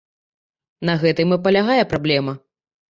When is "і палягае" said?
1.39-1.81